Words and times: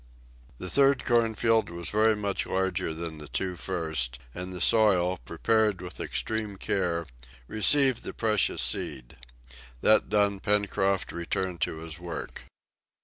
The 0.57 0.67
third 0.67 1.05
corn 1.05 1.35
field 1.35 1.69
was 1.69 1.91
very 1.91 2.15
much 2.15 2.47
larger 2.47 2.91
than 2.91 3.19
the 3.19 3.27
two 3.27 3.55
first, 3.55 4.17
and 4.33 4.51
the 4.51 4.59
soil, 4.59 5.17
prepared 5.25 5.79
with 5.79 5.99
extreme 5.99 6.57
care, 6.57 7.05
received 7.47 8.01
the 8.01 8.11
precious 8.11 8.63
seed. 8.63 9.17
That 9.81 10.09
done, 10.09 10.39
Pencroft 10.39 11.11
returned 11.11 11.61
to 11.61 11.77
his 11.81 11.99
work. 11.99 12.45